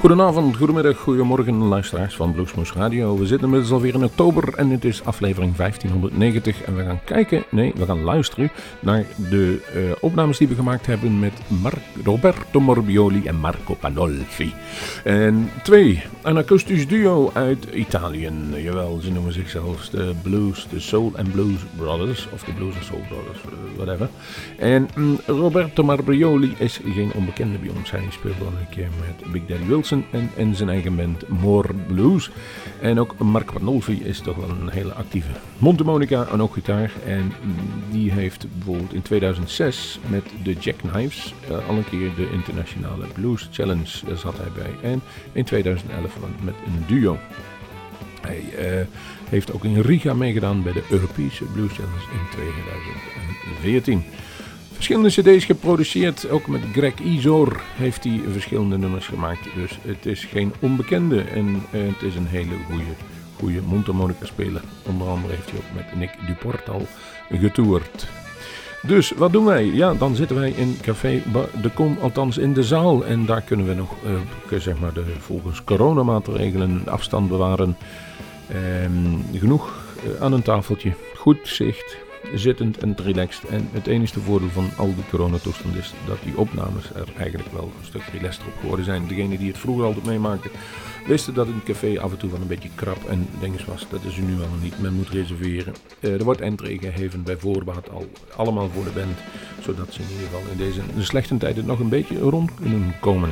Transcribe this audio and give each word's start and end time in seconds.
Goedenavond, 0.00 0.56
goedemiddag, 0.56 0.96
goedemorgen 0.96 1.54
luisteraars 1.54 2.16
van 2.16 2.32
Bluesmoose 2.32 2.74
Radio. 2.74 3.18
We 3.18 3.26
zitten 3.26 3.46
inmiddels 3.46 3.72
alweer 3.72 3.94
in 3.94 4.04
oktober 4.04 4.54
en 4.54 4.70
het 4.70 4.84
is 4.84 5.04
aflevering 5.04 5.56
1590 5.56 6.62
en 6.62 6.76
we 6.76 6.84
gaan 6.84 7.04
kijken, 7.04 7.44
nee, 7.50 7.72
we 7.76 7.84
gaan 7.84 8.02
luisteren 8.02 8.50
naar 8.80 9.04
de 9.16 9.60
uh, 9.74 9.92
opnames 10.00 10.38
die 10.38 10.48
we 10.48 10.54
gemaakt 10.54 10.86
hebben 10.86 11.18
met 11.18 11.32
Mar 11.62 11.72
Roberto 12.04 12.60
Morbioli 12.60 13.26
en 13.26 13.36
Marco 13.36 13.74
Pandolfi. 13.74 14.54
En 15.04 15.50
twee, 15.62 16.02
een 16.22 16.36
akoestisch 16.36 16.88
duo 16.88 17.30
uit 17.34 17.64
Italië. 17.64 18.30
Jawel, 18.56 18.98
ze 19.02 19.12
noemen 19.12 19.32
zichzelf 19.32 19.88
de 19.88 20.14
Blues, 20.22 20.66
de 20.70 20.80
Soul 20.80 21.12
and 21.16 21.32
Blues 21.32 21.60
Brothers, 21.76 22.28
of 22.32 22.42
de 22.42 22.52
Blues 22.52 22.74
and 22.74 22.84
Soul 22.84 23.02
Brothers, 23.08 23.38
uh, 23.44 23.76
whatever. 23.76 24.08
En 24.58 24.88
um, 24.96 25.18
Roberto 25.26 25.82
Morbioli 25.82 26.54
is 26.58 26.80
geen 26.94 27.12
onbekende 27.14 27.58
bij 27.58 27.70
ons, 27.76 27.90
hij 27.90 28.02
speelde 28.10 28.44
al 28.44 28.52
een 28.60 28.68
keer 28.70 28.88
met 29.00 29.32
Big 29.32 29.46
Daddy 29.46 29.66
Wilson 29.66 29.88
en, 29.90 30.30
en 30.36 30.54
zijn 30.54 30.68
eigen 30.68 30.96
band 30.96 31.28
More 31.28 31.74
Blues. 31.86 32.30
En 32.80 33.00
ook 33.00 33.18
Mark 33.18 33.52
Panolfi 33.52 34.04
is 34.04 34.20
toch 34.20 34.36
wel 34.36 34.48
een 34.48 34.68
hele 34.68 34.92
actieve 34.92 35.30
mondharmonica 35.58 36.26
en 36.26 36.42
ook 36.42 36.52
gitaar. 36.52 36.92
En 37.06 37.32
die 37.90 38.12
heeft 38.12 38.46
bijvoorbeeld 38.54 38.94
in 38.94 39.02
2006 39.02 40.00
met 40.06 40.24
de 40.42 40.52
Jackknives 40.52 41.34
uh, 41.50 41.68
al 41.68 41.76
een 41.76 41.88
keer 41.88 42.14
de 42.14 42.30
Internationale 42.32 43.06
Blues 43.12 43.48
Challenge, 43.52 44.06
daar 44.06 44.16
zat 44.16 44.36
hij 44.36 44.50
bij. 44.54 44.90
En 44.90 45.02
in 45.32 45.44
2011 45.44 46.16
met 46.42 46.54
een 46.66 46.84
duo. 46.86 47.18
Hij 48.20 48.44
uh, 48.58 48.86
heeft 49.28 49.52
ook 49.52 49.64
in 49.64 49.80
Riga 49.80 50.14
meegedaan 50.14 50.62
bij 50.62 50.72
de 50.72 50.82
Europese 50.90 51.44
Blues 51.44 51.72
Challenge 51.72 52.06
in 52.12 52.52
2014. 53.60 54.04
Verschillende 54.80 55.36
cd's 55.36 55.44
geproduceerd, 55.44 56.30
ook 56.30 56.46
met 56.46 56.60
Greg 56.72 56.98
Izor 56.98 57.60
heeft 57.76 58.04
hij 58.04 58.20
verschillende 58.32 58.78
nummers 58.78 59.06
gemaakt. 59.06 59.48
Dus 59.54 59.78
het 59.82 60.06
is 60.06 60.24
geen 60.24 60.52
onbekende 60.60 61.20
en 61.20 61.46
uh, 61.46 61.86
het 61.86 62.02
is 62.02 62.14
een 62.14 62.26
hele 62.26 62.54
goede, 62.66 62.84
goede 63.38 63.60
mondharmonica 63.60 64.26
speler. 64.26 64.62
Onder 64.86 65.08
andere 65.08 65.34
heeft 65.34 65.50
hij 65.50 65.58
ook 65.58 65.74
met 65.74 65.96
Nick 65.96 66.10
Duport 66.26 66.68
al 66.68 66.86
getoerd. 67.30 68.06
Dus 68.82 69.10
wat 69.10 69.32
doen 69.32 69.44
wij? 69.44 69.64
Ja, 69.64 69.94
dan 69.94 70.14
zitten 70.14 70.36
wij 70.36 70.50
in 70.50 70.78
Café 70.82 71.22
de 71.62 71.70
Kom, 71.70 71.98
althans 72.00 72.38
in 72.38 72.52
de 72.52 72.62
zaal. 72.62 73.04
En 73.04 73.26
daar 73.26 73.42
kunnen 73.42 73.66
we 73.66 73.74
nog, 73.74 73.94
uh, 74.50 74.58
zeg 74.58 74.78
maar, 74.78 74.92
de, 74.92 75.04
volgens 75.18 75.64
coronamaatregelen 75.64 76.82
afstand 76.86 77.28
bewaren. 77.28 77.76
Um, 78.84 79.24
genoeg 79.38 79.74
uh, 80.04 80.22
aan 80.22 80.32
een 80.32 80.42
tafeltje, 80.42 80.92
goed 81.16 81.38
zicht, 81.42 81.96
zittend 82.34 82.78
en 82.78 82.96
relaxed. 83.02 83.48
En 83.48 83.68
het 83.72 83.86
enige 83.86 84.20
voordeel 84.20 84.48
van 84.48 84.70
al 84.76 84.94
die 84.94 85.04
coronatoestand 85.10 85.76
is 85.76 85.92
dat 86.06 86.18
die 86.24 86.36
opnames 86.36 86.94
er 86.94 87.08
eigenlijk 87.16 87.52
wel 87.52 87.72
een 87.78 87.86
stuk 87.86 88.02
relaxter 88.12 88.46
op 88.46 88.60
geworden 88.60 88.84
zijn. 88.84 89.06
Degenen 89.06 89.38
die 89.38 89.48
het 89.48 89.58
vroeger 89.58 89.84
altijd 89.84 90.04
meemaakten, 90.04 90.50
wisten 91.06 91.34
dat 91.34 91.46
een 91.46 91.62
café 91.64 92.00
af 92.00 92.10
en 92.10 92.18
toe 92.18 92.30
wel 92.30 92.40
een 92.40 92.46
beetje 92.46 92.70
krap 92.74 93.08
en 93.08 93.28
dinges 93.40 93.64
was. 93.64 93.86
Dat 93.90 94.04
is 94.04 94.16
er 94.16 94.22
nu 94.22 94.34
al 94.40 94.46
niet. 94.62 94.80
Men 94.80 94.94
moet 94.94 95.08
reserveren. 95.08 95.74
Uh, 96.00 96.12
er 96.12 96.24
wordt 96.24 96.40
entree 96.40 96.78
gegeven 96.78 97.22
bij 97.22 97.36
voorbaat 97.36 97.90
al 97.90 98.10
allemaal 98.36 98.70
voor 98.74 98.84
de 98.84 98.90
band. 98.90 99.18
Zodat 99.60 99.92
ze 99.92 100.00
in 100.02 100.08
ieder 100.10 100.26
geval 100.26 100.42
in 100.52 100.58
deze 100.58 100.80
de 100.96 101.04
slechte 101.04 101.36
tijden 101.36 101.66
nog 101.66 101.78
een 101.78 101.88
beetje 101.88 102.18
rond 102.18 102.50
kunnen 102.54 102.94
komen. 103.00 103.30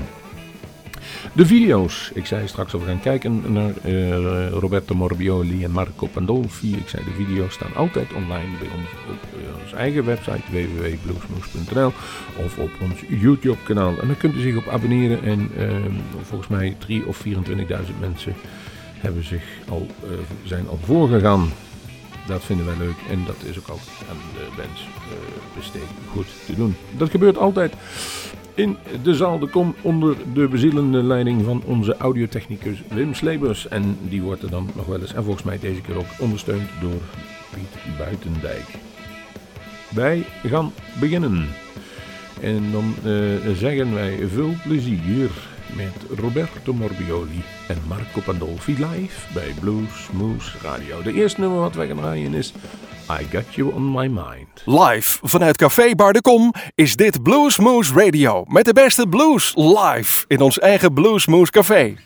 De 1.33 1.47
video's. 1.47 2.11
Ik 2.14 2.27
zei 2.27 2.48
straks 2.48 2.72
we 2.72 2.84
gaan 2.84 3.00
kijken 3.00 3.52
naar 3.52 3.72
uh, 3.84 4.48
Roberto 4.48 4.94
Morbioli 4.94 5.64
en 5.64 5.70
Marco 5.70 6.06
Pandolfi. 6.06 6.77
Ik 6.77 6.88
zei, 6.88 7.05
de 7.05 7.25
video's 7.25 7.55
staan 7.55 7.75
altijd 7.75 8.12
online 8.12 8.58
bij 8.58 8.69
ons 8.77 8.88
op 9.08 9.41
uh, 9.41 9.62
onze 9.62 9.77
eigen 9.77 10.05
website 10.05 10.42
www.bluesmoes.nl 10.50 11.92
of 12.44 12.58
op 12.58 12.70
ons 12.80 13.20
YouTube 13.20 13.62
kanaal. 13.64 13.98
En 14.00 14.06
daar 14.06 14.16
kunt 14.16 14.34
u 14.34 14.41
zich 14.41 14.56
op 14.56 14.69
abonneren 14.69 15.22
en 15.22 15.50
uh, 15.58 15.70
volgens 16.22 16.48
mij 16.48 16.76
3 16.78 17.06
of 17.06 17.25
24.000 17.26 17.32
mensen 18.00 18.34
hebben 18.98 19.25
zich 19.25 19.42
al, 19.69 19.87
zijn 20.44 20.69
al 20.69 20.78
voorgegaan. 20.84 21.50
Dat 22.26 22.44
vinden 22.44 22.66
wij 22.66 22.76
leuk 22.78 22.97
en 23.10 23.25
dat 23.26 23.37
is 23.44 23.59
ook 23.59 23.69
altijd 23.69 23.97
aan 24.10 24.16
de 24.34 24.62
wens 24.62 24.87
besteed 25.56 25.88
goed 26.12 26.26
te 26.47 26.54
doen. 26.54 26.76
Dat 26.97 27.10
gebeurt 27.10 27.38
altijd 27.38 27.75
in 28.58 28.76
de 29.02 29.14
zaal 29.14 29.38
de 29.38 29.46
kom 29.46 29.74
onder 29.82 30.16
de 30.32 30.48
bezielende 30.48 31.02
leiding 31.02 31.44
van 31.44 31.62
onze 31.66 31.96
audiotechnicus 31.96 32.82
Wim 32.88 33.14
Slebers. 33.14 33.69
En 33.69 33.98
die 34.00 34.22
wordt 34.22 34.42
er 34.42 34.50
dan 34.50 34.70
nog 34.74 34.86
wel 34.86 35.00
eens, 35.00 35.14
en 35.14 35.24
volgens 35.24 35.44
mij 35.44 35.58
deze 35.58 35.80
keer 35.80 35.96
ook, 35.96 36.06
ondersteund 36.19 36.68
door 36.80 37.00
Piet 37.52 37.97
Buitendijk. 37.98 38.66
Wij 39.94 40.24
gaan 40.44 40.72
beginnen. 41.00 41.47
En 42.41 42.70
dan 42.72 42.94
uh, 43.04 43.54
zeggen 43.54 43.94
wij 43.94 44.28
veel 44.28 44.54
plezier 44.62 45.30
met 45.76 46.18
Roberto 46.20 46.72
Morbioli 46.72 47.42
en 47.68 47.78
Marco 47.88 48.20
Pandolfi 48.24 48.72
live 48.72 49.32
bij 49.34 49.52
Blues 49.60 50.08
Moose 50.12 50.58
Radio. 50.62 51.02
De 51.02 51.12
eerste 51.12 51.41
nummer 51.41 51.60
wat 51.60 51.74
wij 51.74 51.86
gaan 51.86 51.97
draaien 51.97 52.34
is 52.34 52.52
I 53.10 53.24
Got 53.32 53.54
You 53.54 53.72
On 53.72 53.91
My 53.91 54.08
Mind. 54.08 54.62
Live 54.64 55.19
vanuit 55.22 55.56
Café 55.56 55.94
Bar 55.94 56.12
de 56.12 56.50
is 56.74 56.96
dit 56.96 57.22
Blues 57.22 57.58
Moose 57.58 57.92
Radio. 57.94 58.44
Met 58.48 58.64
de 58.64 58.72
beste 58.72 59.06
blues 59.08 59.52
live 59.56 60.24
in 60.26 60.41
ons 60.41 60.58
eigen 60.58 60.94
Blues 60.94 61.26
Moose 61.26 61.50
Café. 61.50 61.97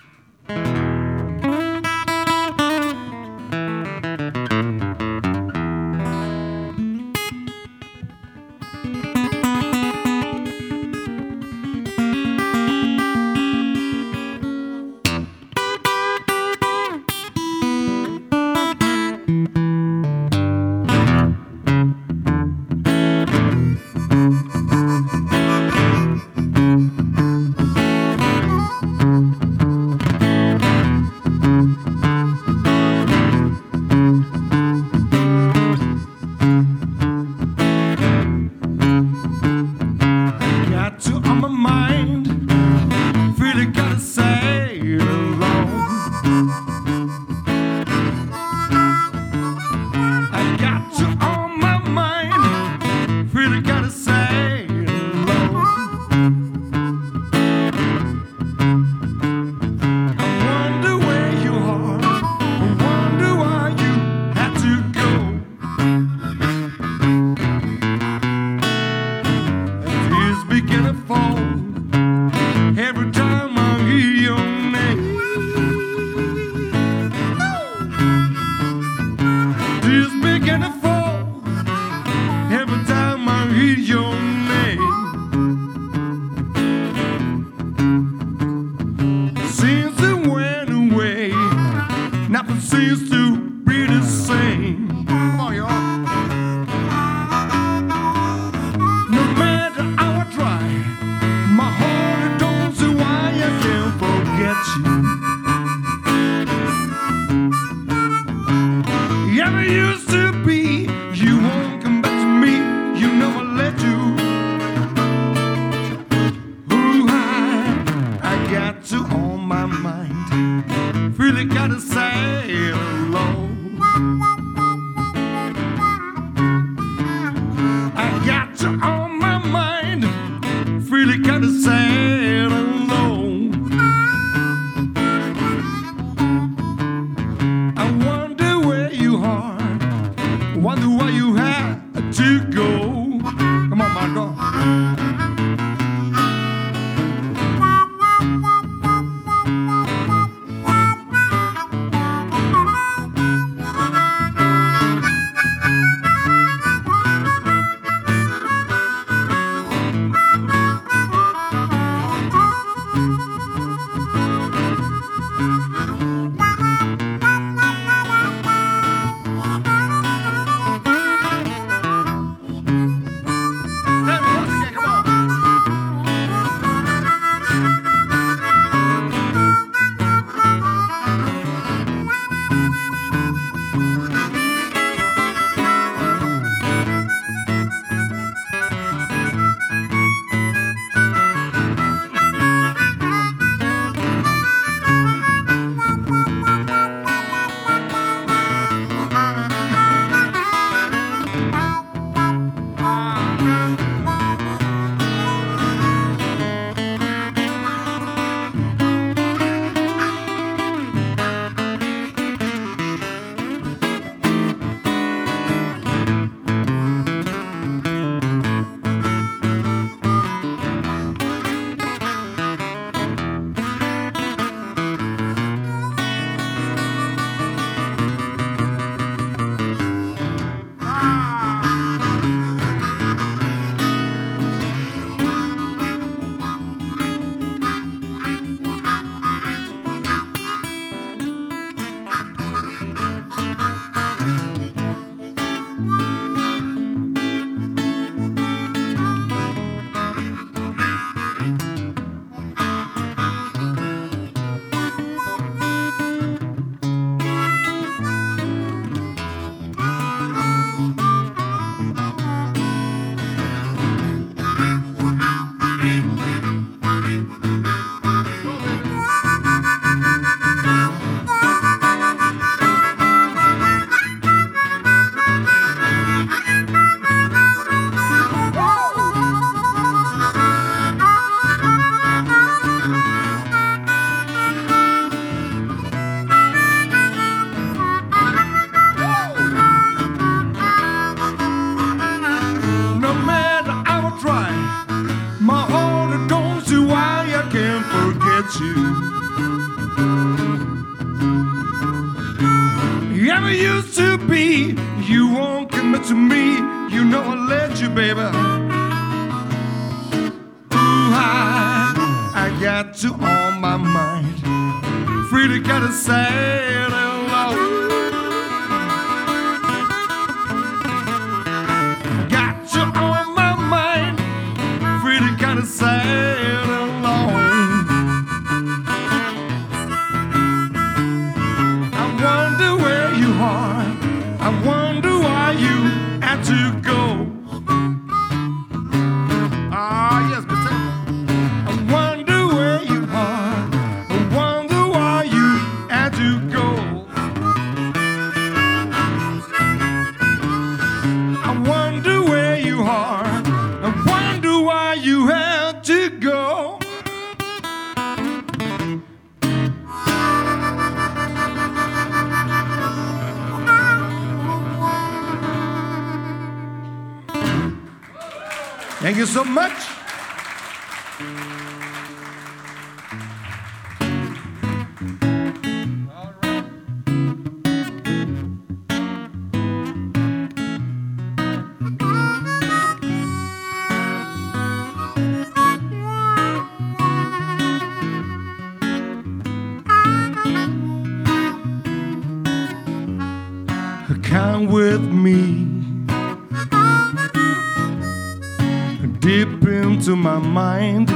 into 400.02 400.16
my 400.16 400.38
mind 400.38 401.06
to 401.06 401.14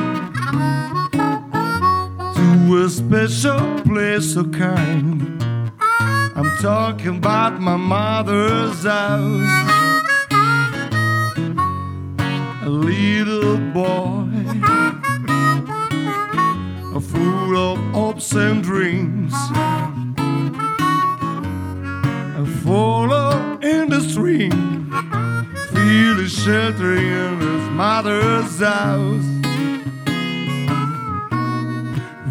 a 2.84 2.88
special 2.88 3.80
place 3.80 4.34
so 4.34 4.44
kind. 4.44 5.42
I'm 5.80 6.56
talking 6.62 7.16
about 7.16 7.60
my 7.60 7.76
mother's 7.76 8.84
house. 8.84 9.72
A 12.62 12.68
little 12.68 13.56
boy, 13.74 14.28
a 16.94 17.00
fool 17.00 17.56
of 17.56 17.78
hopes 17.92 18.32
and 18.34 18.62
dreams 18.62 19.15
shelter 26.46 26.94
in 26.94 27.40
his 27.40 27.70
mother's 27.70 28.60
house. 28.60 29.26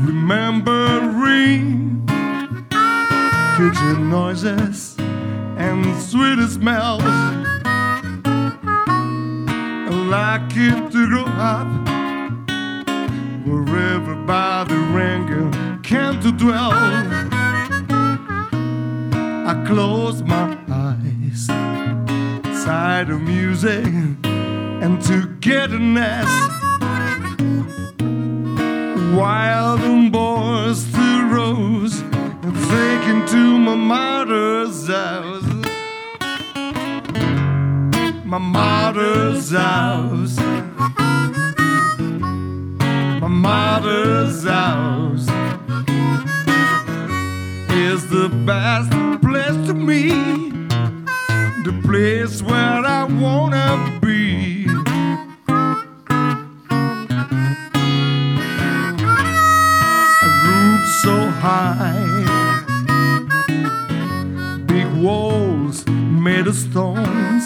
Remembering 0.08 2.08
kitchen 3.58 4.10
noises 4.10 4.96
and 5.58 6.02
sweetest 6.02 6.54
smells. 6.54 7.04
Like 10.10 10.44
lucky 10.44 10.70
to 10.92 11.08
grow 11.10 11.26
up 11.26 11.68
wherever 13.46 14.16
by 14.26 14.64
the 14.64 14.78
ringing 14.96 15.52
came 15.82 16.22
to 16.22 16.32
dwell. 16.32 16.72
I 19.52 19.54
close 19.68 20.24
my 20.24 20.55
side 22.66 23.12
of 23.12 23.22
music 23.22 23.86
and 24.26 25.00
togetherness. 25.00 26.32
Wild 29.16 29.82
and 29.82 30.12
boys 30.12 30.84
to 30.92 31.28
rose 31.28 32.00
and 32.00 32.56
taken 32.74 33.28
to 33.28 33.60
my 33.60 33.76
mother's 33.76 34.88
house. 34.88 35.44
My 38.26 38.40
mother's 38.40 39.52
house. 39.52 40.38
My 43.22 43.28
mother's 43.28 44.44
house 44.44 45.28
is 47.70 48.10
the 48.10 48.30
best 48.44 48.90
place 49.22 49.68
to 49.68 49.76
me, 49.76 50.10
the 50.10 50.55
place 51.96 52.42
where 52.42 52.84
I 53.00 53.06
wanna 53.06 54.00
be. 54.02 54.66
A 60.26 60.30
roof 60.44 60.82
so 61.04 61.16
high, 61.46 62.06
big 64.66 64.90
walls 65.06 65.88
made 65.88 66.48
of 66.48 66.56
stones. 66.56 67.44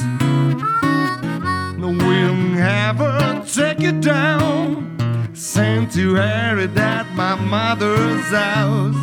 No 1.83 1.89
wind 2.07 2.57
ever 2.57 3.43
take 3.45 3.81
it 3.81 4.01
down. 4.01 4.97
Sanctuary 5.35 6.69
at 6.75 7.05
my 7.13 7.35
mother's 7.35 8.29
house 8.43 8.95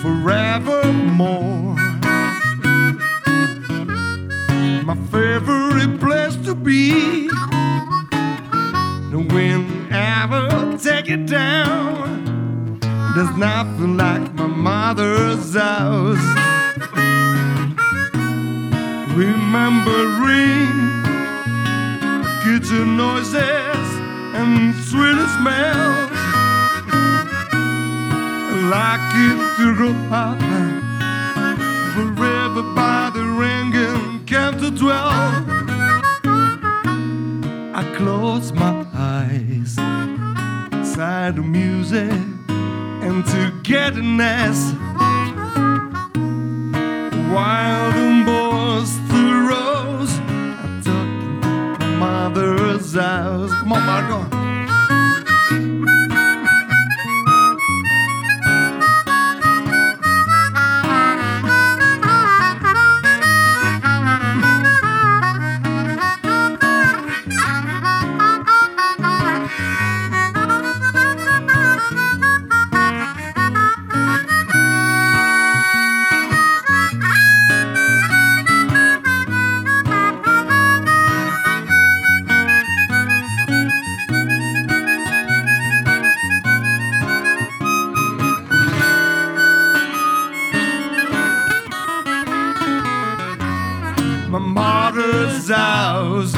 forevermore. 0.00 1.75
Favorite 5.16 5.98
place 5.98 6.36
to 6.44 6.54
be. 6.54 7.26
The 9.12 9.20
wind 9.34 9.66
ever 9.90 10.76
take 10.76 11.08
it 11.08 11.24
down. 11.26 12.78
There's 13.14 13.34
nothing 13.38 13.96
like 13.96 14.34
my 14.34 14.46
mother's 14.46 15.54
house. 15.54 16.26
Remembering 19.22 20.74
kitchen 22.44 22.98
noises 22.98 23.88
and 24.40 24.74
sweet 24.90 25.20
smells 25.36 26.10
like 28.74 29.06
it 29.28 29.38
to 29.58 29.66
grow 29.78 29.96
up 30.24 30.38
forever 31.94 32.62
by 32.74 33.10
the 33.14 33.24
ringing 33.24 34.15
came 34.26 34.58
to 34.58 34.70
dwell. 34.72 35.08
I 37.74 37.94
close 37.96 38.52
my 38.52 38.84
eyes, 38.92 39.74
side 40.94 41.38
music 41.38 42.10
and 42.50 43.24
togetherness. 43.24 44.72
Wild 47.32 47.94
and 47.94 48.26
boys 48.26 48.90
through 49.08 49.48
rows, 49.48 50.18
I'm 50.18 50.82
talking 50.82 51.40
to 51.78 51.86
my 51.86 52.28
mother's 52.28 52.94
house. 52.94 53.50
Come 53.60 53.72
on, 53.74 53.86
Marco. 53.86 54.25
My 94.28 94.38
mother's 94.38 95.48
house. 95.48 96.34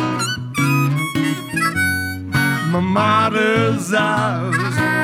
My 2.71 2.81
mother's 2.81 3.91
house 3.95 4.98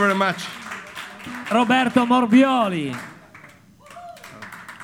very 0.00 0.14
much. 0.14 0.46
Roberto 1.52 2.06
Morbioli. 2.06 2.98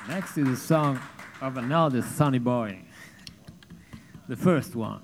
Next 0.09 0.37
is 0.37 0.47
a 0.47 0.57
song 0.59 1.01
of 1.41 1.57
another 1.57 2.03
Sonny 2.03 2.39
Boy. 2.39 2.83
The 4.29 4.37
first 4.37 4.77
one. 4.77 5.01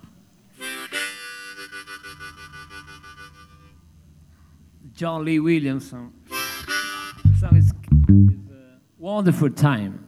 John 4.94 5.24
Lee 5.24 5.38
Williamson. 5.38 6.12
The 6.28 7.38
song 7.40 7.56
is, 7.56 7.72
is 8.10 8.52
wonderful 8.98 9.48
time. 9.48 10.06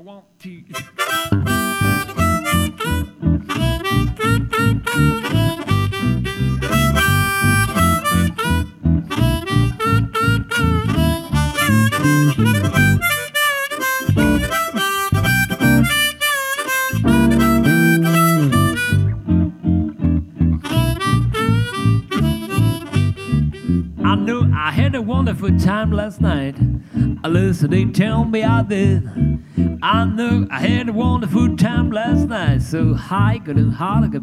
Two, 0.00 0.06
one, 0.06 0.22
two. 0.38 0.64
I 24.70 24.72
had 24.72 24.94
a 24.94 25.02
wonderful 25.02 25.58
time 25.58 25.90
last 25.90 26.20
night. 26.20 26.54
At 27.24 27.32
least 27.32 27.68
they 27.68 27.86
tell 27.86 28.24
me 28.24 28.44
I 28.44 28.62
did. 28.62 29.02
I 29.82 30.04
knew 30.04 30.46
I 30.48 30.60
had 30.60 30.88
a 30.88 30.92
wonderful 30.92 31.56
time 31.56 31.90
last 31.90 32.28
night. 32.28 32.62
So 32.62 32.94
high, 32.94 33.38
good 33.38 33.56
and 33.56 33.72
hard, 33.72 34.14
like 34.14 34.22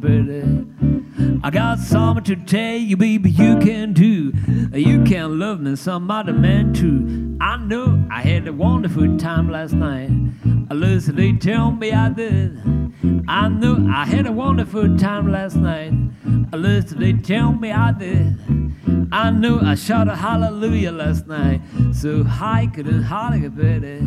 I 1.43 1.49
got 1.49 1.79
something 1.79 2.23
to 2.23 2.37
tell 2.37 2.77
you, 2.77 2.95
baby, 2.95 3.29
you 3.29 3.57
can 3.57 3.91
do. 3.91 4.31
You 4.71 5.03
can 5.03 5.37
love 5.37 5.59
me, 5.59 5.75
some 5.75 6.09
other 6.09 6.31
man 6.31 6.71
too. 6.71 7.37
I 7.41 7.57
know 7.57 8.01
I 8.09 8.21
had 8.21 8.47
a 8.47 8.53
wonderful 8.53 9.17
time 9.17 9.49
last 9.51 9.73
night. 9.73 10.09
At 10.71 10.77
least 10.77 11.13
they 11.13 11.33
tell 11.33 11.71
me 11.71 11.91
I 11.91 12.07
did. 12.07 12.57
I 13.27 13.49
knew 13.49 13.89
I 13.91 14.05
had 14.05 14.25
a 14.25 14.31
wonderful 14.31 14.97
time 14.97 15.29
last 15.29 15.57
night. 15.57 15.91
At 16.53 16.59
least 16.59 16.97
they 16.97 17.11
tell 17.11 17.51
me 17.51 17.73
I 17.73 17.91
did. 17.91 18.56
I 19.11 19.31
knew 19.31 19.59
I 19.59 19.75
shot 19.75 20.07
a 20.07 20.15
hallelujah 20.15 20.91
last 20.91 21.27
night. 21.27 21.61
So 21.93 22.23
could 22.73 22.87
and 22.87 23.03
hardly 23.03 23.49
better. 23.49 24.01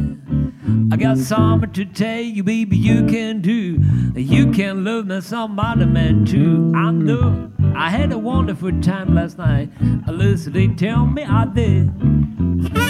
I 0.92 0.96
got 0.96 1.18
something 1.18 1.72
to 1.72 1.84
tell 1.84 2.20
you, 2.20 2.42
baby, 2.44 2.76
you 2.76 3.06
can 3.06 3.40
do. 3.40 3.80
You 4.14 4.50
can 4.52 4.84
love 4.84 5.06
me, 5.06 5.20
somebody 5.20 5.86
man 5.86 6.24
too. 6.24 6.72
I 6.76 6.90
know 6.90 7.50
I 7.74 7.90
had 7.90 8.12
a 8.12 8.18
wonderful 8.18 8.72
time 8.80 9.14
last 9.14 9.38
night. 9.38 9.70
Listen, 10.06 10.52
they 10.52 10.68
tell 10.68 11.06
me 11.06 11.24
I 11.24 11.44
did. 11.46 12.89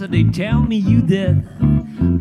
They 0.00 0.24
tell 0.24 0.60
me 0.60 0.76
you 0.76 1.02
did. 1.02 1.46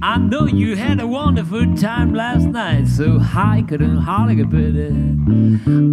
I 0.01 0.17
know 0.17 0.45
you 0.45 0.75
had 0.75 0.99
a 0.99 1.07
wonderful 1.07 1.75
time 1.75 2.13
last 2.13 2.45
night, 2.45 2.87
so 2.87 3.17
I 3.19 3.63
couldn't 3.67 3.97
hardly 3.97 4.35
get 4.35 4.53
it. 4.53 4.93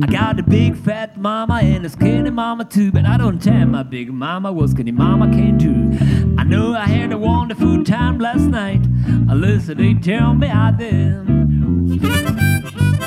I 0.03 0.07
got 0.07 0.39
a 0.39 0.43
big 0.43 0.77
fat 0.77 1.19
mama 1.19 1.61
and 1.63 1.87
a 1.87 1.89
skinny 1.89 2.31
mama 2.31 2.67
too, 2.67 2.93
but 2.93 3.07
I 3.07 3.17
don't 3.17 3.43
tell 3.43 3.67
my 3.67 3.83
big 3.83 4.13
mama 4.13 4.53
what 4.53 4.69
skinny 4.71 4.93
mama 4.93 5.31
can 5.31 5.57
do. 5.57 6.37
I 6.39 6.45
know 6.45 6.75
I 6.75 6.85
had 6.85 7.13
a 7.13 7.19
wonderful 7.19 7.83
time 7.83 8.19
last 8.19 8.43
night. 8.43 8.83
Alyssa, 9.27 9.75
they 9.75 9.95
tell 9.95 10.35
me 10.35 10.49
I 10.49 10.71
did. 10.73 13.00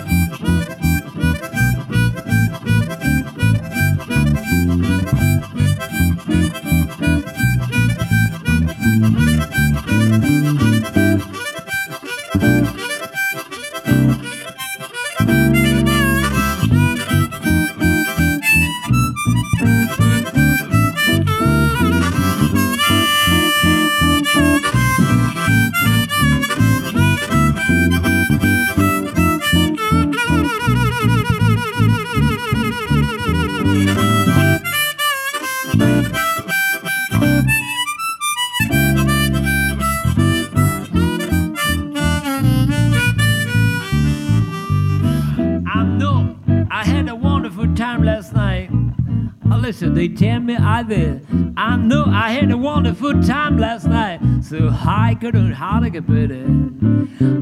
Me 50.44 50.56
I 50.56 50.84
did. 50.84 51.26
I 51.56 51.78
know 51.78 52.06
I 52.08 52.32
had 52.32 52.52
a 52.52 52.58
wonderful 52.58 53.22
time 53.24 53.58
last 53.58 53.86
night, 53.86 54.20
so 54.42 54.70
I 54.72 55.16
couldn't 55.20 55.54
hardly 55.54 55.90
get 55.90 56.08
better. 56.08 56.46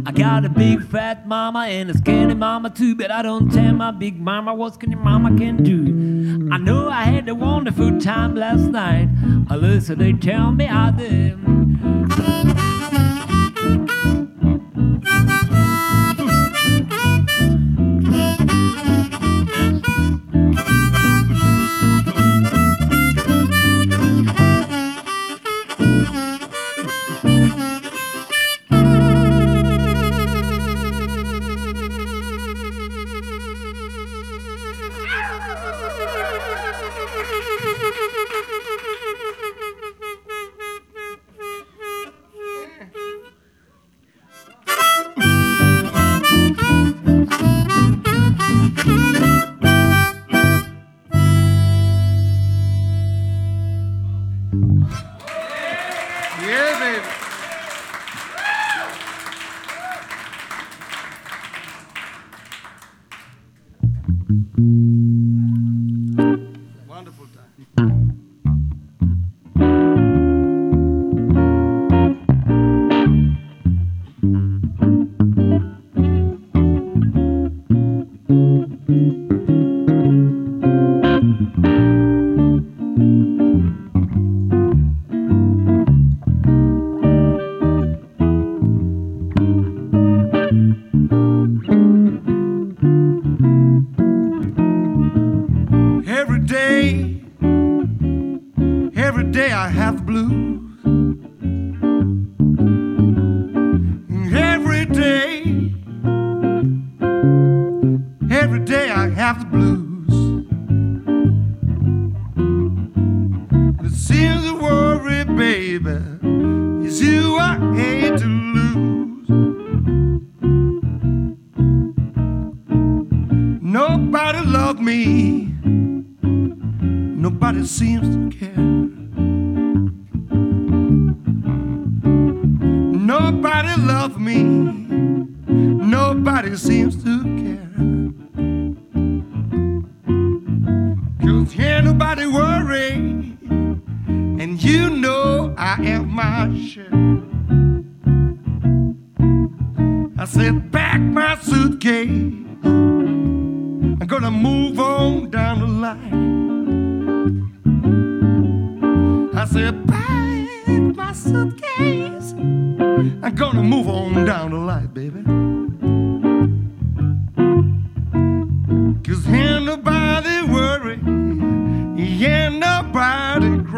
I 0.05 0.11
got 0.11 0.45
a 0.45 0.49
big 0.49 0.83
fat 0.85 1.27
mama 1.27 1.61
and 1.61 1.89
a 1.89 1.97
skinny 1.97 2.33
mama 2.33 2.69
too, 2.69 2.95
but 2.95 3.09
I 3.11 3.21
don't 3.21 3.51
tell 3.51 3.73
my 3.73 3.91
big 3.91 4.19
mama 4.19 4.53
what 4.53 4.75
skinny 4.75 4.95
mama 4.95 5.37
can 5.37 5.63
do. 5.63 6.49
I 6.51 6.57
know 6.57 6.89
I 6.89 7.03
had 7.03 7.27
a 7.29 7.35
wonderful 7.35 7.99
time 7.99 8.35
last 8.35 8.63
night. 8.63 9.09
Listen, 9.49 9.99
they 9.99 10.13
tell 10.13 10.51
me 10.51 10.67
I 10.67 10.91
did. 10.91 12.50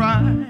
right. 0.03 0.49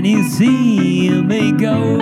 And 0.00 0.08
you 0.08 0.22
see 0.30 1.10
me 1.10 1.52
go? 1.52 1.98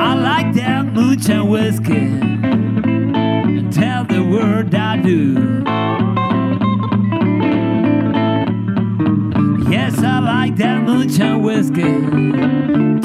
I 0.00 0.14
like 0.14 0.54
that 0.54 0.86
moonshine 0.86 1.50
whiskey 1.50 1.92
and 1.92 3.70
tell 3.70 4.06
the 4.06 4.22
world 4.24 4.74
I 4.74 4.96
do. 5.02 5.62
Yes, 9.70 9.98
I 10.02 10.18
like 10.20 10.56
that 10.56 10.82
moonshine 10.84 11.42
whiskey. 11.42 11.82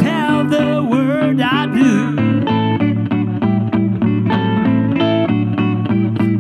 Tell 0.02 0.46
the 0.46 0.82
world 0.90 1.42
I 1.42 1.66
do. 1.76 2.16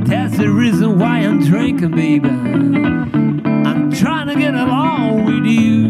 That's 0.05 0.37
the 0.37 0.49
reason 0.49 0.97
why 0.97 1.17
I'm 1.25 1.43
drinking, 1.43 1.91
baby 1.91 3.18
trying 4.33 4.37
to 4.37 4.51
get 4.51 4.67
along 4.67 5.25
with 5.25 5.45
you. 5.45 5.88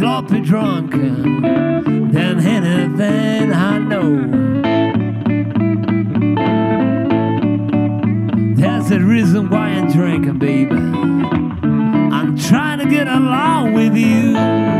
Sloppy 0.00 0.40
drunk 0.40 0.92
than 0.92 2.40
anything 2.40 3.52
I 3.52 3.76
know. 3.76 4.16
That's 8.56 8.88
the 8.88 9.00
reason 9.00 9.50
why 9.50 9.68
I'm 9.68 9.92
drinking, 9.92 10.38
baby. 10.38 10.74
I'm 10.74 12.38
trying 12.38 12.78
to 12.78 12.86
get 12.86 13.08
along 13.08 13.74
with 13.74 13.94
you. 13.94 14.79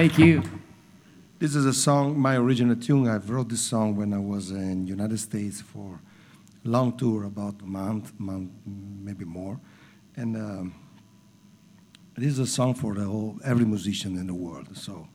Thank 0.00 0.18
you. 0.18 0.42
This 1.40 1.54
is 1.54 1.66
a 1.66 1.74
song, 1.74 2.18
my 2.18 2.34
original 2.36 2.74
tune. 2.74 3.06
I 3.06 3.18
wrote 3.18 3.50
this 3.50 3.60
song 3.60 3.96
when 3.96 4.14
I 4.14 4.18
was 4.18 4.50
in 4.50 4.86
United 4.86 5.20
States 5.20 5.60
for 5.60 6.00
a 6.64 6.68
long 6.68 6.96
tour, 6.96 7.24
about 7.24 7.60
a 7.60 7.66
month, 7.66 8.18
month 8.18 8.50
maybe 8.64 9.26
more. 9.26 9.60
And 10.16 10.36
um, 10.38 10.74
this 12.16 12.28
is 12.28 12.38
a 12.38 12.46
song 12.46 12.72
for 12.72 12.94
the 12.94 13.04
whole, 13.04 13.38
every 13.44 13.66
musician 13.66 14.16
in 14.16 14.26
the 14.26 14.32
world. 14.32 14.74
So 14.74 15.06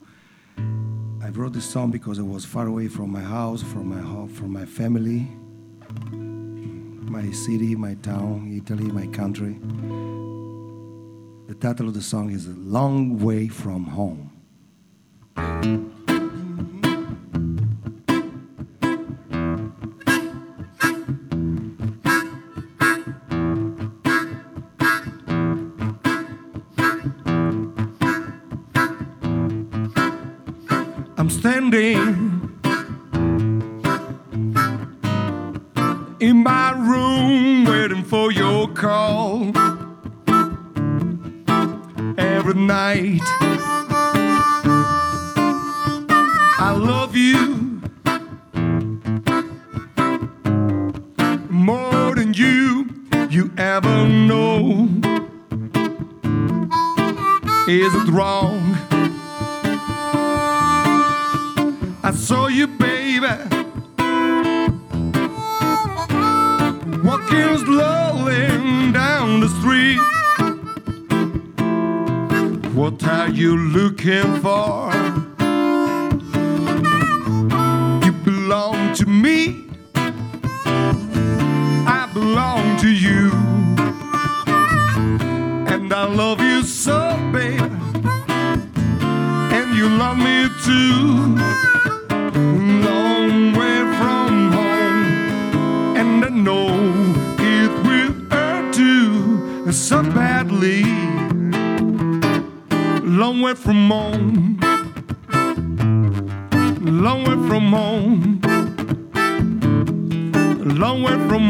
I 0.56 1.30
wrote 1.30 1.54
this 1.54 1.68
song 1.68 1.90
because 1.90 2.20
I 2.20 2.22
was 2.22 2.44
far 2.44 2.68
away 2.68 2.86
from 2.86 3.10
my 3.10 3.22
house, 3.22 3.64
from 3.64 3.88
my 3.88 4.00
home, 4.00 4.28
from 4.28 4.52
my 4.52 4.66
family, 4.66 5.26
my 7.10 7.28
city, 7.32 7.74
my 7.74 7.94
town, 7.94 8.52
Italy, 8.56 8.84
my 8.92 9.08
country. 9.08 9.58
The 11.48 11.56
title 11.56 11.88
of 11.88 11.94
the 11.94 12.02
song 12.02 12.30
is 12.30 12.46
A 12.46 12.50
Long 12.50 13.18
Way 13.18 13.48
from 13.48 13.82
Home. 13.82 14.30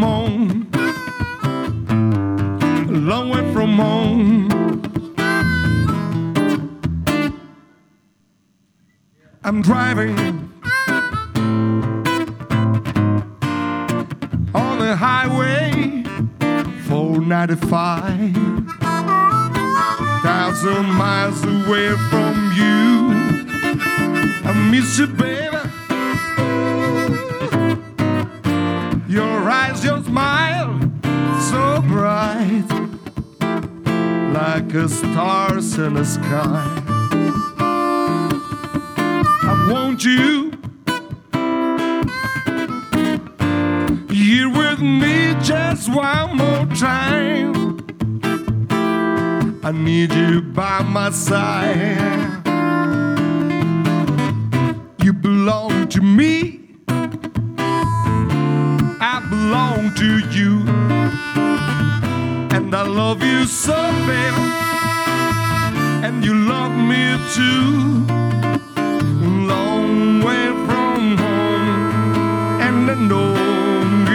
Home. 0.03 0.71
Long 2.89 3.31
way 3.31 3.53
from 3.53 3.77
home. 3.77 4.49
I'm 9.45 9.63
driving 9.63 10.19
on 14.55 14.79
the 14.79 14.97
highway 14.97 16.03
495 16.89 18.57
thousand 20.27 20.87
miles 20.87 21.45
away 21.45 21.91
from 22.11 22.35
you. 22.57 23.11
I 24.49 24.53
miss 24.71 24.99
you, 24.99 25.07
baby. 25.07 25.66
Your 29.47 29.53
eyes, 29.53 29.85
your 29.85 30.03
smile, 30.03 30.81
so 31.51 31.81
bright, 31.83 32.67
like 34.33 34.75
a 34.75 34.89
stars 34.89 35.79
in 35.79 35.95
the 35.95 36.05
sky. 36.05 36.67
I 39.45 39.69
want 39.71 40.05
you 40.05 40.51
here 44.11 44.51
with 44.51 44.81
me 44.81 45.37
just 45.45 45.95
one 45.95 46.39
more 46.39 46.67
time. 46.75 47.79
I 49.63 49.71
need 49.71 50.13
you 50.13 50.43
by 50.43 50.83
my 50.83 51.11
side. 51.11 52.43
You 55.05 55.13
belong 55.13 55.87
to 55.91 56.01
me. 56.03 56.56
To 59.97 60.19
you. 60.37 60.61
And 62.57 62.75
I 62.75 62.83
love 62.83 63.23
you 63.23 63.47
so, 63.47 63.77
baby. 64.07 64.47
And 66.07 66.25
you 66.25 66.35
love 66.35 66.73
me 66.93 67.05
too. 67.35 68.07
Long 69.53 70.23
way 70.23 70.47
from 70.67 71.17
home. 71.17 72.61
And 72.67 72.91
I 72.91 72.95
know 72.95 73.33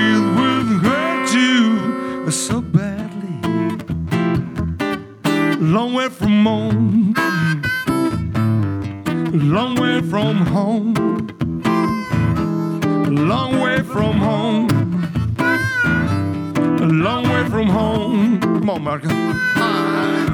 it 0.08 0.22
will 0.38 0.68
hurt 0.86 1.34
you 1.34 2.32
so 2.32 2.62
badly 2.62 3.02
long 5.62 5.94
way 5.94 6.10
from 6.10 6.44
home, 6.44 7.14
long 9.34 9.76
way 9.76 10.02
from 10.02 10.38
home, 10.48 10.94
long 13.10 13.62
way 13.62 13.82
from 13.84 14.18
home, 14.18 14.71
long 17.02 17.24
way 17.24 17.50
from 17.50 17.68
home. 17.68 18.40
Come 18.40 18.70
on, 18.70 18.84
Marco. 18.84 20.31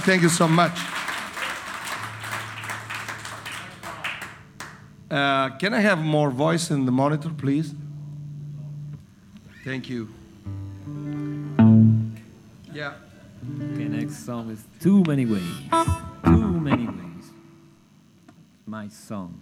Way. 0.00 0.06
Thank 0.06 0.22
you 0.22 0.28
so 0.28 0.48
much. 0.48 0.78
Uh, 5.10 5.50
can 5.58 5.74
I 5.74 5.80
have 5.80 5.98
more 5.98 6.30
voice 6.30 6.70
in 6.70 6.86
the 6.86 6.92
monitor, 6.92 7.30
please? 7.30 7.74
Thank 9.64 9.88
you. 9.88 10.08
Yeah. 12.72 12.94
Okay, 13.72 13.88
next 13.88 14.24
song 14.24 14.50
is 14.50 14.64
Too 14.80 15.02
Many 15.06 15.26
Ways. 15.26 15.42
Too 16.24 16.60
Many 16.60 16.86
Ways. 16.86 17.30
My 18.66 18.88
song. 18.88 19.40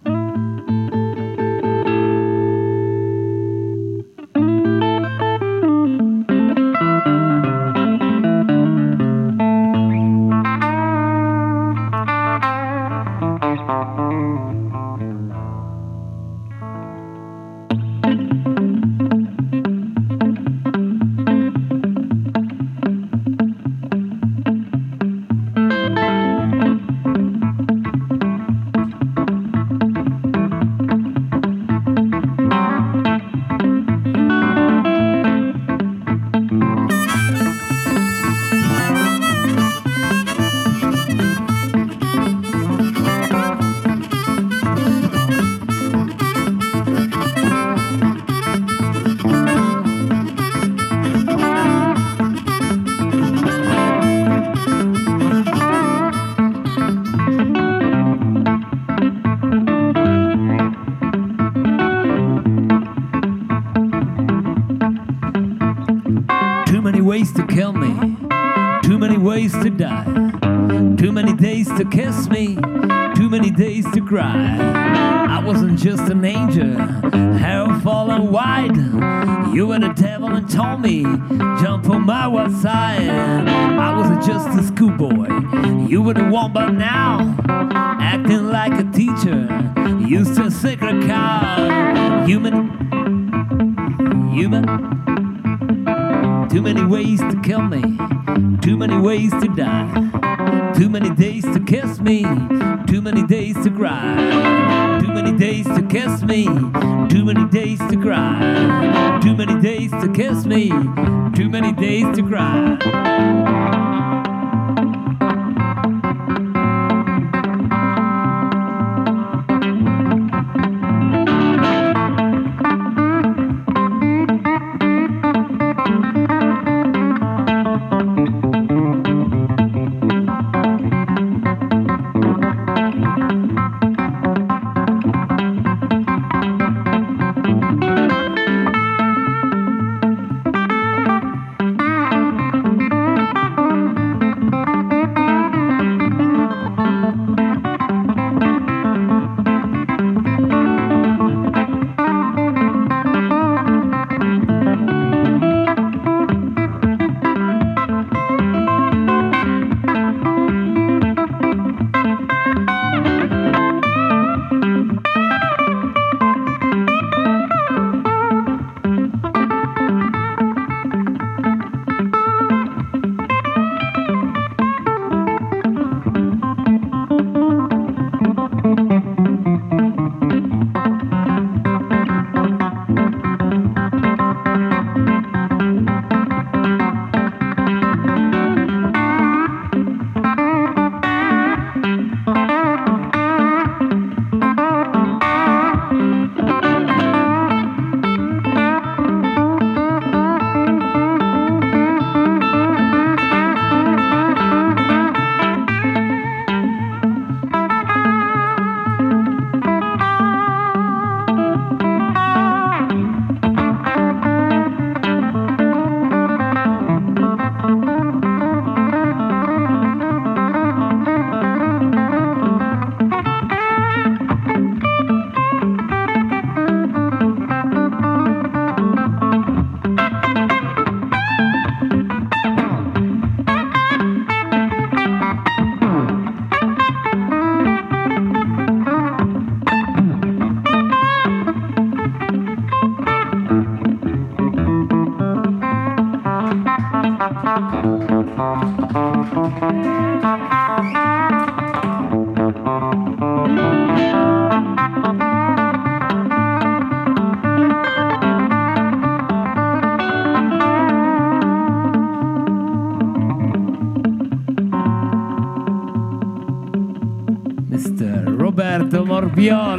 Roberto 269.39 269.78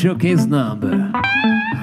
A 0.00 0.02
showcase 0.02 0.46
number. 0.46 1.12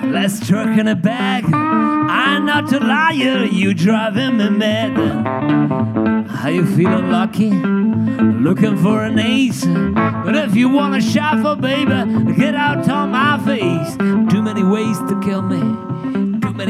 Let's 0.05 0.47
truck 0.47 0.76
in 0.80 0.88
a 0.88 0.95
bag. 0.95 1.45
I'm 1.53 2.47
not 2.47 2.74
a 2.74 2.80
liar, 2.80 3.45
you 3.45 3.76
driving 3.76 4.38
me 4.38 4.49
mad. 4.49 6.28
How 6.28 6.49
you 6.49 6.65
feeling 6.65 7.11
lucky? 7.11 7.51
Looking 7.51 8.76
for 8.78 9.03
an 9.03 9.20
ace. 9.20 9.63
But 9.65 10.36
if 10.36 10.55
you 10.55 10.68
want 10.68 10.95
a 10.95 11.01
shuffle, 11.01 11.57
baby, 11.57 12.34
get 12.34 12.55
out 12.55 12.89
on 12.89 13.11
my 13.11 13.38
face. 13.45 13.95
Too 14.32 14.41
many 14.41 14.63
ways 14.63 14.97
to 14.97 15.22
kill 15.22 15.43
me. 15.43 15.77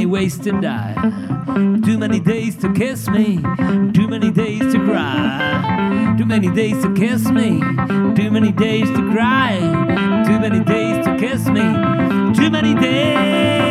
To 0.07 0.61
die. 0.61 0.95
Too 1.83 1.97
many 1.97 2.21
days 2.21 2.55
to 2.57 2.71
kiss 2.73 3.09
me. 3.09 3.41
Too 3.93 4.07
many 4.07 4.31
days 4.31 4.61
to 4.73 4.79
cry. 4.85 6.15
Too 6.17 6.25
many 6.25 6.49
days 6.49 6.81
to 6.81 6.93
kiss 6.93 7.29
me. 7.29 7.59
Too 8.15 8.31
many 8.31 8.53
days 8.53 8.87
to 8.87 9.11
cry. 9.11 9.57
Too 10.25 10.39
many 10.39 10.63
days 10.63 11.05
to 11.05 11.17
kiss 11.17 11.47
me. 11.47 11.61
Too 12.33 12.49
many 12.49 12.73
days 12.73 13.66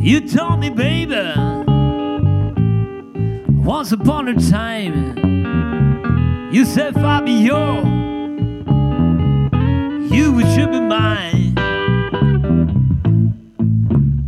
You 0.00 0.28
told 0.28 0.60
me, 0.60 0.70
baby, 0.70 1.32
once 3.64 3.92
upon 3.92 4.28
a 4.28 4.34
time, 4.50 5.23
you 6.54 6.64
said, 6.64 6.94
Fabio, 6.94 7.82
you 10.06 10.40
should 10.54 10.70
be 10.70 10.78
mine. 10.78 11.52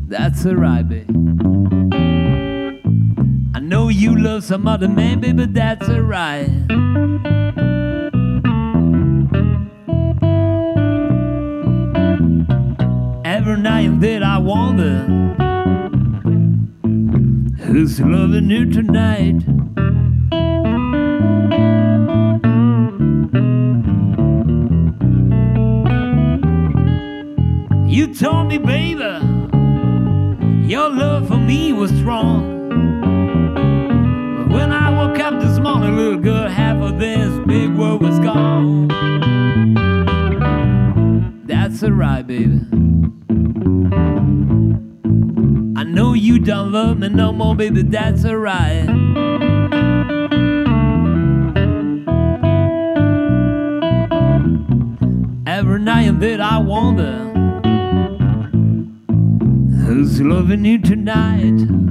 That's 0.09 0.45
alright, 0.45 0.89
baby. 0.89 1.07
I 3.55 3.61
know 3.61 3.91
you 3.91 4.19
love 4.19 4.43
some 4.43 4.67
other 4.67 4.89
man, 4.89 5.21
baby, 5.21 5.35
but 5.35 5.55
that's 5.55 5.89
alright. 5.89 6.49
Every 13.25 13.57
night 13.57 14.01
then 14.01 14.25
I 14.25 14.39
wonder 14.39 15.05
who's 17.67 18.01
loving 18.01 18.51
you 18.51 18.69
tonight. 18.73 19.46
That's 47.91 48.25
alright. 48.25 48.89
Every 55.47 55.81
night 55.81 56.09
and 56.09 56.21
then 56.21 56.41
I 56.41 56.59
wonder 56.59 57.33
who's 59.85 60.21
loving 60.21 60.65
you 60.65 60.79
tonight. 60.79 61.86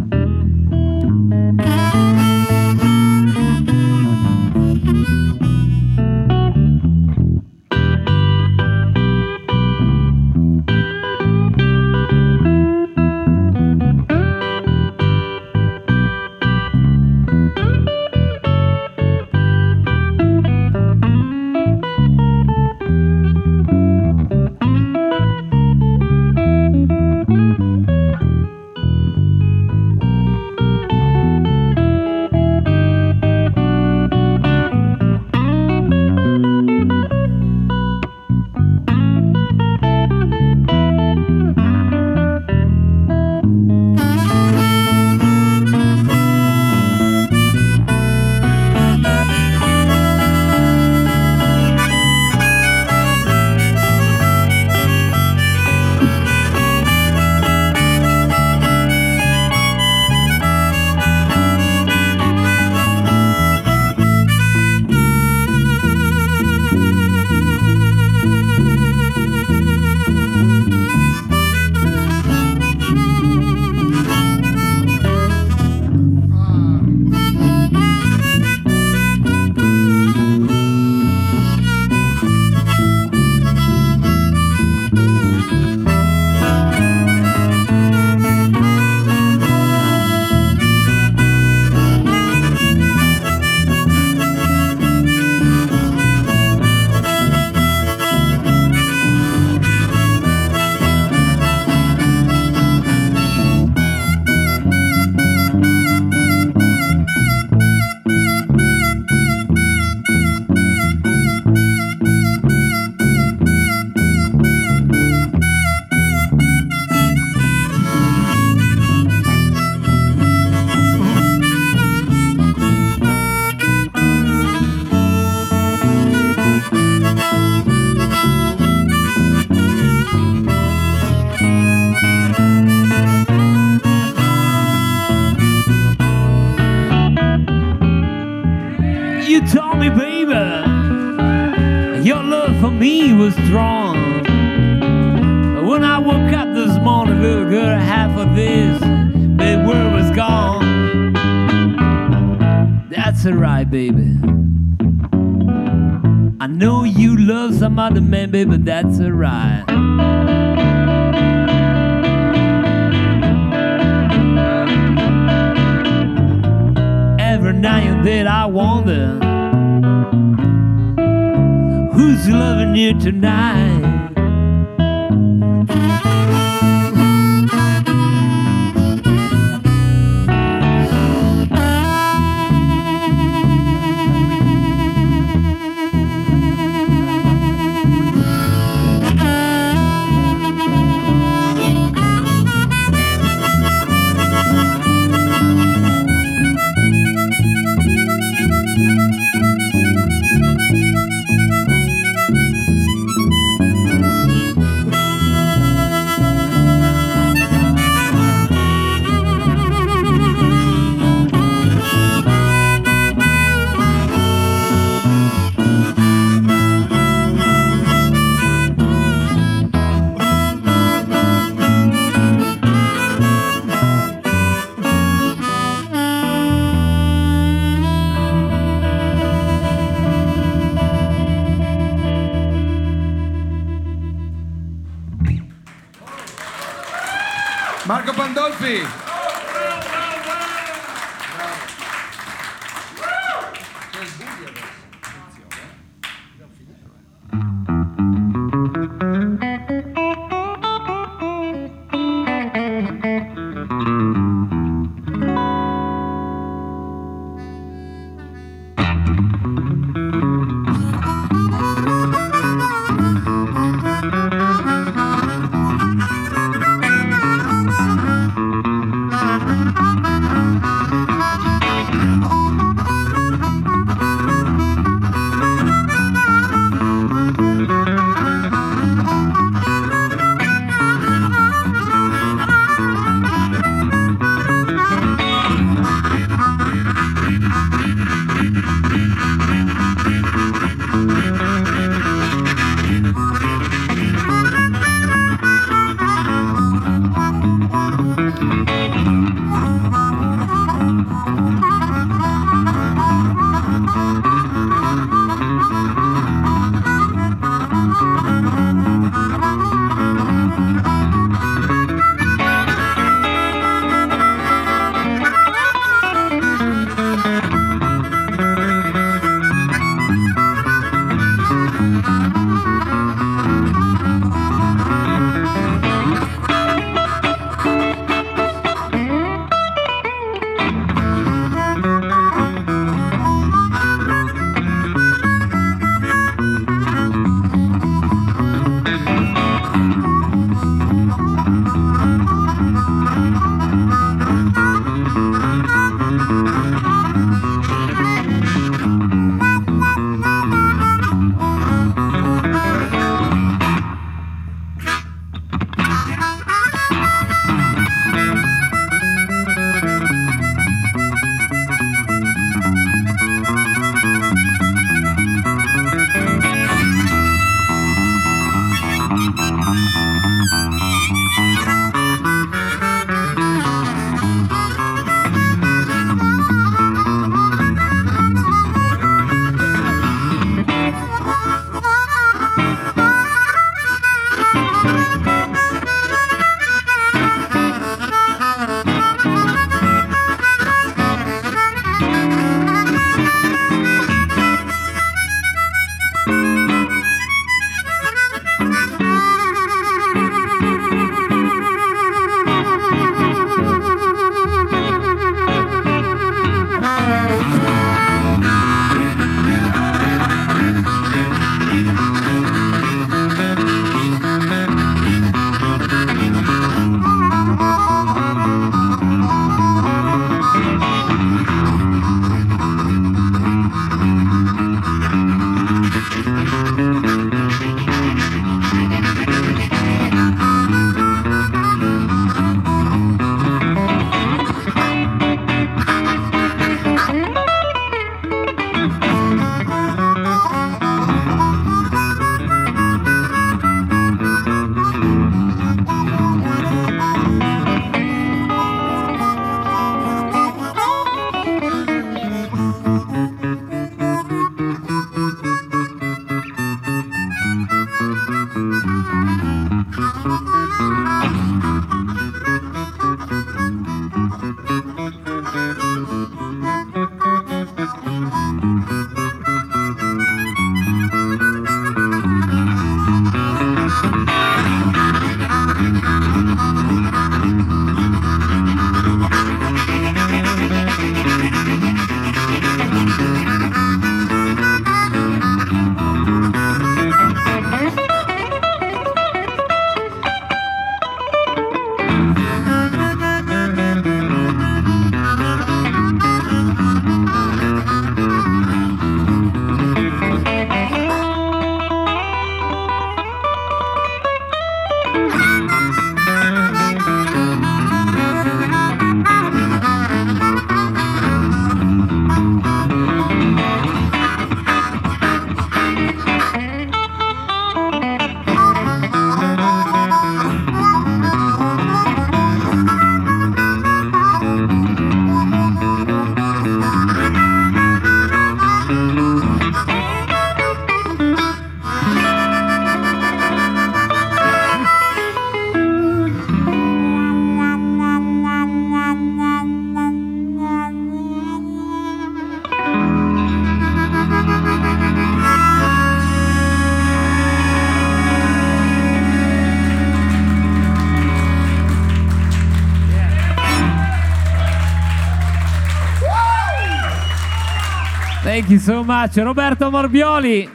Thank 558.55 558.69
you 558.69 558.79
so 558.79 559.03
much. 559.03 559.35
Roberto 559.35 559.91
Morbioli. 559.91 560.69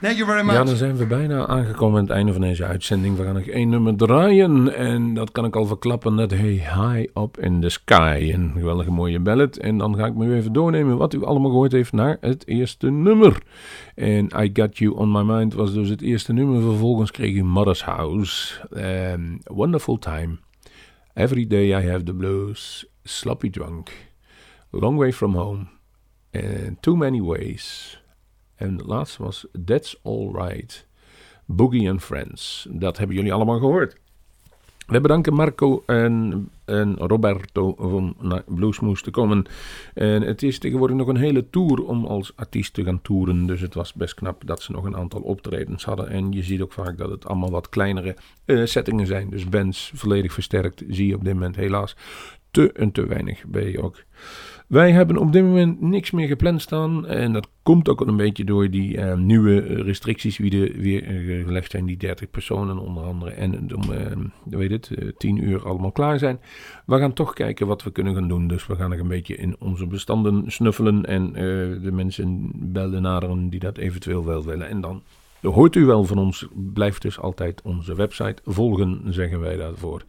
Thank 0.00 0.16
you 0.16 0.26
very 0.26 0.42
much. 0.42 0.54
Ja, 0.54 0.64
dan 0.64 0.76
zijn 0.76 0.96
we 0.96 1.06
bijna 1.06 1.46
aangekomen 1.46 1.98
aan 1.98 2.04
het 2.04 2.12
einde 2.12 2.32
van 2.32 2.40
deze 2.40 2.64
uitzending. 2.64 3.16
We 3.16 3.24
gaan 3.24 3.34
nog 3.34 3.46
één 3.46 3.68
nummer 3.68 3.96
draaien. 3.96 4.74
En 4.76 5.14
dat 5.14 5.32
kan 5.32 5.44
ik 5.44 5.56
al 5.56 5.66
verklappen. 5.66 6.14
Net 6.14 6.30
Hey 6.30 6.50
High 6.50 7.18
Up 7.18 7.38
in 7.38 7.60
the 7.60 7.68
Sky. 7.68 8.30
Een 8.34 8.52
geweldige 8.54 8.90
mooie 8.90 9.20
ballad. 9.20 9.56
En 9.56 9.78
dan 9.78 9.96
ga 9.96 10.06
ik 10.06 10.14
me 10.14 10.34
even 10.34 10.52
doornemen 10.52 10.96
wat 10.96 11.14
u 11.14 11.24
allemaal 11.24 11.50
gehoord 11.50 11.72
heeft 11.72 11.92
naar 11.92 12.16
het 12.20 12.46
eerste 12.46 12.90
nummer. 12.90 13.42
En 13.94 14.28
I 14.40 14.50
Got 14.52 14.78
You 14.78 14.94
On 14.94 15.12
My 15.12 15.22
Mind 15.22 15.54
was 15.54 15.72
dus 15.72 15.88
het 15.88 16.02
eerste 16.02 16.32
nummer. 16.32 16.62
Vervolgens 16.62 17.10
kreeg 17.10 17.34
u 17.34 17.44
Mother's 17.44 17.82
House. 17.82 18.60
Um, 18.76 19.38
Wonderful 19.44 19.98
Time. 19.98 20.38
Every 21.20 21.46
Day 21.46 21.74
I 21.74 21.82
Have 21.82 22.04
the 22.04 22.14
Blues. 22.14 22.86
Sloppy 23.04 23.50
Drunk. 23.50 23.90
Long 24.70 24.96
Way 24.96 25.12
From 25.12 25.34
Home. 25.34 25.68
And 26.32 26.82
Too 26.82 26.96
Many 26.96 27.20
Ways. 27.20 27.98
En 28.56 28.76
de 28.76 28.84
laatste 28.84 29.22
was 29.22 29.46
That's 29.64 29.96
Alright. 30.02 30.86
Boogie 31.46 31.90
and 31.90 32.02
Friends. 32.02 32.66
Dat 32.70 32.98
hebben 32.98 33.16
jullie 33.16 33.32
allemaal 33.32 33.58
gehoord. 33.58 33.96
We 34.86 35.00
bedanken 35.00 35.34
Marco 35.34 35.82
en, 35.86 36.48
en 36.70 36.96
Roberto 36.96 37.68
om 37.68 38.14
naar 38.20 38.42
Bluesmoes 38.46 39.02
te 39.02 39.10
komen. 39.10 39.44
En 39.94 40.22
het 40.22 40.42
is 40.42 40.58
tegenwoordig 40.58 40.96
nog 40.96 41.08
een 41.08 41.16
hele 41.16 41.50
tour 41.50 41.84
om 41.84 42.04
als 42.04 42.32
artiest 42.36 42.74
te 42.74 42.84
gaan 42.84 43.02
toeren. 43.02 43.46
Dus 43.46 43.60
het 43.60 43.74
was 43.74 43.92
best 43.92 44.14
knap 44.14 44.46
dat 44.46 44.62
ze 44.62 44.72
nog 44.72 44.84
een 44.84 44.96
aantal 44.96 45.20
optredens 45.20 45.84
hadden. 45.84 46.08
En 46.08 46.32
je 46.32 46.42
ziet 46.42 46.60
ook 46.60 46.72
vaak 46.72 46.98
dat 46.98 47.10
het 47.10 47.26
allemaal 47.26 47.50
wat 47.50 47.68
kleinere 47.68 48.16
uh, 48.46 48.66
settingen 48.66 49.06
zijn. 49.06 49.30
Dus 49.30 49.48
bands 49.48 49.92
volledig 49.94 50.32
versterkt 50.32 50.82
zie 50.88 51.06
je 51.06 51.14
op 51.14 51.24
dit 51.24 51.34
moment 51.34 51.56
helaas 51.56 51.96
te 52.50 52.72
en 52.72 52.92
te 52.92 53.06
weinig 53.06 53.44
bij 53.46 53.78
ook. 53.78 53.96
Wij 54.70 54.92
hebben 54.92 55.16
op 55.16 55.32
dit 55.32 55.42
moment 55.42 55.80
niks 55.80 56.10
meer 56.10 56.26
gepland 56.26 56.62
staan. 56.62 57.06
En 57.06 57.32
dat 57.32 57.48
komt 57.62 57.88
ook 57.88 58.00
een 58.00 58.16
beetje 58.16 58.44
door 58.44 58.70
die 58.70 58.96
uh, 58.96 59.14
nieuwe 59.14 59.60
restricties 59.60 60.36
die 60.36 60.68
er 60.68 60.80
weer 60.80 61.08
uh, 61.08 61.44
gelegd 61.44 61.70
zijn. 61.70 61.86
Die 61.86 61.96
30 61.96 62.30
personen 62.30 62.78
onder 62.78 63.04
andere. 63.04 63.30
En 63.30 63.74
om, 63.74 63.82
uh, 63.92 63.98
weet 64.44 64.70
het, 64.70 65.14
10 65.18 65.44
uur 65.44 65.66
allemaal 65.66 65.92
klaar 65.92 66.18
zijn. 66.18 66.40
We 66.86 66.98
gaan 66.98 67.12
toch 67.12 67.32
kijken 67.32 67.66
wat 67.66 67.82
we 67.82 67.90
kunnen 67.90 68.14
gaan 68.14 68.28
doen. 68.28 68.48
Dus 68.48 68.66
we 68.66 68.74
gaan 68.76 68.90
nog 68.90 68.98
een 68.98 69.08
beetje 69.08 69.36
in 69.36 69.56
onze 69.58 69.86
bestanden 69.86 70.50
snuffelen. 70.52 71.04
En 71.04 71.32
de 71.82 71.92
mensen 71.92 72.50
belden 72.54 73.02
naderen 73.02 73.48
die 73.48 73.60
dat 73.60 73.78
eventueel 73.78 74.24
wel 74.24 74.44
willen. 74.44 74.68
En 74.68 74.80
dan 74.80 75.02
hoort 75.40 75.74
u 75.76 75.84
wel 75.84 76.04
van 76.04 76.18
ons. 76.18 76.46
Blijft 76.54 77.02
dus 77.02 77.18
altijd 77.18 77.62
onze 77.62 77.94
website 77.94 78.42
volgen, 78.44 79.00
zeggen 79.08 79.40
wij 79.40 79.56
daarvoor. 79.56 80.04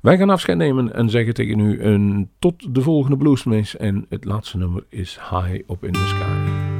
Wij 0.00 0.18
gaan 0.18 0.30
afscheid 0.30 0.58
nemen 0.58 0.94
en 0.94 1.10
zeggen 1.10 1.34
tegen 1.34 1.58
u 1.58 1.82
een 1.82 2.30
tot 2.38 2.74
de 2.74 2.80
volgende 2.80 3.16
Bluesmace. 3.16 3.78
En 3.78 4.06
het 4.08 4.24
laatste 4.24 4.56
nummer 4.56 4.84
is 4.88 5.18
High 5.30 5.70
Up 5.70 5.84
in 5.84 5.92
the 5.92 6.06
Sky. 6.06 6.73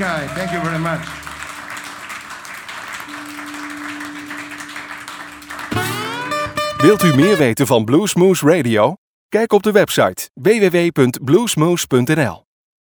Thank 0.00 0.50
you 0.50 0.62
very 0.62 0.78
much. 0.78 1.00
Wilt 6.78 7.02
u 7.02 7.14
meer 7.14 7.36
weten 7.36 7.66
van 7.66 7.84
Bluesmoose 7.84 8.46
Radio? 8.46 8.94
Kijk 9.28 9.52
op 9.52 9.62
de 9.62 9.72
website 9.72 10.30
www.bluesmoose.nl 10.34 12.49